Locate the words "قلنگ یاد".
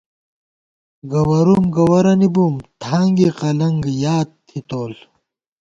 3.39-4.29